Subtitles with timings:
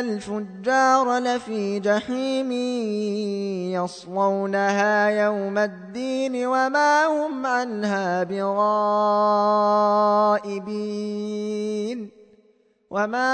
[0.00, 2.52] الفجار لفي جحيم
[3.72, 8.92] يصلونها يوم الدين وما هم عنها بغائبين.
[12.90, 13.32] وما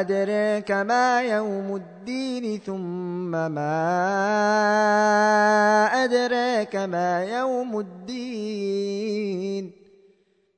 [0.00, 3.78] أدريك ما يوم الدين ثم ما
[6.04, 9.41] أدريك ما يوم الدين.